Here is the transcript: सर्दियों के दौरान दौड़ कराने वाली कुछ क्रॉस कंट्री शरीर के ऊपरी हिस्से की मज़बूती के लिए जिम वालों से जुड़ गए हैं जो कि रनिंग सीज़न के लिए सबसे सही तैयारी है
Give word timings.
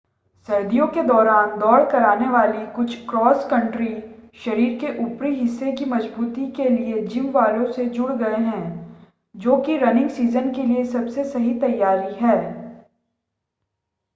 सर्दियों 0.47 0.85
के 0.87 1.01
दौरान 1.03 1.57
दौड़ 1.59 1.81
कराने 1.83 2.27
वाली 2.27 2.65
कुछ 2.75 2.95
क्रॉस 3.09 3.43
कंट्री 3.45 3.89
शरीर 4.35 4.77
के 4.77 4.97
ऊपरी 5.03 5.33
हिस्से 5.33 5.71
की 5.71 5.85
मज़बूती 5.85 6.47
के 6.51 6.69
लिए 6.69 7.01
जिम 7.03 7.29
वालों 7.31 7.71
से 7.71 7.85
जुड़ 7.89 8.11
गए 8.13 8.37
हैं 8.37 8.63
जो 9.35 9.57
कि 9.57 9.77
रनिंग 9.77 10.09
सीज़न 10.09 10.51
के 10.51 10.63
लिए 10.63 10.83
सबसे 10.87 11.23
सही 11.25 11.53
तैयारी 11.59 12.13
है 12.15 12.37